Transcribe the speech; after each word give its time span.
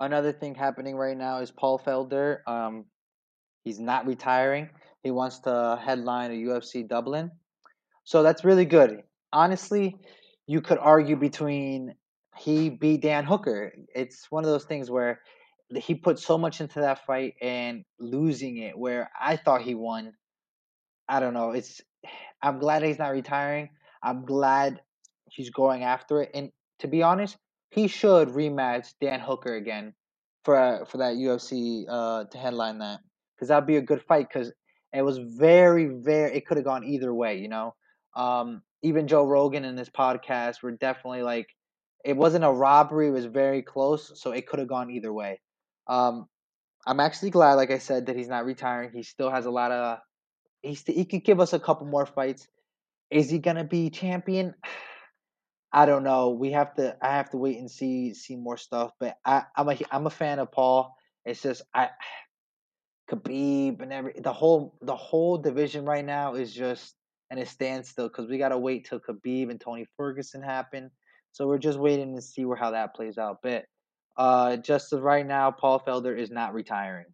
another 0.00 0.32
thing 0.32 0.54
happening 0.54 0.96
right 0.96 1.16
now 1.16 1.40
is 1.40 1.50
Paul 1.50 1.78
Felder. 1.78 2.38
Um, 2.46 2.86
he's 3.64 3.78
not 3.78 4.06
retiring. 4.06 4.70
He 5.02 5.10
wants 5.10 5.40
to 5.40 5.80
headline 5.82 6.32
a 6.32 6.34
UFC 6.34 6.86
Dublin, 6.86 7.30
so 8.04 8.22
that's 8.22 8.44
really 8.44 8.64
good. 8.64 9.02
Honestly, 9.32 9.96
you 10.46 10.60
could 10.60 10.78
argue 10.78 11.16
between 11.16 11.94
he 12.36 12.70
beat 12.70 13.02
Dan 13.02 13.24
Hooker. 13.24 13.72
It's 13.94 14.30
one 14.30 14.44
of 14.44 14.50
those 14.50 14.64
things 14.64 14.90
where 14.90 15.20
he 15.76 15.94
put 15.94 16.18
so 16.18 16.38
much 16.38 16.60
into 16.60 16.80
that 16.80 17.04
fight 17.04 17.34
and 17.42 17.84
losing 17.98 18.58
it 18.58 18.78
where 18.78 19.10
I 19.20 19.36
thought 19.36 19.62
he 19.62 19.74
won. 19.74 20.14
I 21.08 21.20
don't 21.20 21.34
know. 21.34 21.50
It's 21.50 21.80
I'm 22.42 22.58
glad 22.58 22.82
he's 22.82 22.98
not 22.98 23.12
retiring. 23.12 23.70
I'm 24.02 24.24
glad 24.24 24.80
he's 25.30 25.50
going 25.50 25.82
after 25.82 26.22
it. 26.22 26.30
And 26.34 26.50
to 26.80 26.88
be 26.88 27.02
honest, 27.02 27.36
he 27.70 27.88
should 27.88 28.28
rematch 28.28 28.94
Dan 29.00 29.20
Hooker 29.20 29.54
again 29.54 29.94
for 30.44 30.86
for 30.88 30.98
that 30.98 31.14
UFC 31.14 31.84
uh, 31.88 32.24
to 32.24 32.38
headline 32.38 32.78
that 32.78 33.00
because 33.36 33.48
that'd 33.48 33.66
be 33.66 33.76
a 33.76 33.82
good 33.82 34.02
fight 34.02 34.28
because 34.28 34.52
it 34.92 35.02
was 35.02 35.18
very 35.18 35.86
very 35.86 36.36
it 36.36 36.46
could 36.46 36.56
have 36.56 36.64
gone 36.64 36.84
either 36.84 37.12
way. 37.12 37.38
You 37.38 37.48
know, 37.48 37.74
um, 38.16 38.62
even 38.82 39.08
Joe 39.08 39.26
Rogan 39.26 39.64
in 39.64 39.76
this 39.76 39.90
podcast 39.90 40.62
were 40.62 40.72
definitely 40.72 41.22
like 41.22 41.48
it 42.04 42.16
wasn't 42.16 42.44
a 42.44 42.50
robbery; 42.50 43.08
it 43.08 43.12
was 43.12 43.26
very 43.26 43.62
close, 43.62 44.12
so 44.20 44.32
it 44.32 44.46
could 44.46 44.60
have 44.60 44.68
gone 44.68 44.90
either 44.90 45.12
way. 45.12 45.40
Um, 45.86 46.26
I'm 46.86 47.00
actually 47.00 47.30
glad, 47.30 47.54
like 47.54 47.70
I 47.70 47.78
said, 47.78 48.06
that 48.06 48.16
he's 48.16 48.28
not 48.28 48.46
retiring. 48.46 48.90
He 48.94 49.02
still 49.02 49.30
has 49.30 49.46
a 49.46 49.50
lot 49.50 49.72
of. 49.72 49.98
He 50.62 50.74
st- 50.74 50.96
he 50.96 51.04
could 51.04 51.24
give 51.24 51.40
us 51.40 51.52
a 51.52 51.58
couple 51.58 51.86
more 51.86 52.06
fights. 52.06 52.48
Is 53.10 53.30
he 53.30 53.38
gonna 53.38 53.64
be 53.64 53.90
champion? 53.90 54.54
I 55.72 55.86
don't 55.86 56.04
know. 56.04 56.30
We 56.30 56.52
have 56.52 56.74
to. 56.76 56.96
I 57.02 57.16
have 57.16 57.30
to 57.30 57.36
wait 57.38 57.58
and 57.58 57.70
see 57.70 58.14
see 58.14 58.36
more 58.36 58.56
stuff. 58.56 58.92
But 59.00 59.18
I, 59.24 59.44
I'm 59.56 59.68
a 59.68 59.78
I'm 59.90 60.06
a 60.06 60.10
fan 60.10 60.38
of 60.38 60.52
Paul. 60.52 60.96
It's 61.24 61.42
just 61.42 61.62
I 61.74 61.90
Khabib 63.10 63.82
and 63.82 63.92
every 63.92 64.14
the 64.18 64.32
whole 64.32 64.76
the 64.82 64.96
whole 64.96 65.38
division 65.38 65.84
right 65.84 66.04
now 66.04 66.34
is 66.34 66.54
just 66.54 66.94
and 67.30 67.40
it 67.40 67.48
standstill 67.48 68.08
because 68.08 68.28
we 68.28 68.38
gotta 68.38 68.58
wait 68.58 68.88
till 68.88 69.00
Khabib 69.00 69.50
and 69.50 69.60
Tony 69.60 69.86
Ferguson 69.96 70.42
happen. 70.42 70.90
So 71.32 71.46
we're 71.46 71.58
just 71.58 71.78
waiting 71.78 72.16
to 72.16 72.22
see 72.22 72.44
where 72.46 72.56
how 72.56 72.72
that 72.72 72.94
plays 72.94 73.18
out. 73.18 73.38
But 73.42 73.64
uh, 74.16 74.56
just 74.56 74.92
right 74.92 75.26
now, 75.26 75.50
Paul 75.52 75.80
Felder 75.86 76.18
is 76.18 76.30
not 76.30 76.54
retiring. 76.54 77.06